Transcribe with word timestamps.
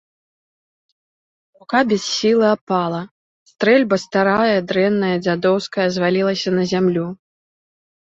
Рука 1.63 1.81
без 1.91 2.07
сілы 2.13 2.47
апала, 2.55 3.03
стрэльба 3.53 3.95
старая, 4.07 4.57
дрэнная, 4.73 5.15
дзядоўская, 5.29 5.87
звалілася 6.01 6.49
на 6.61 6.71
зямлю. 6.77 7.07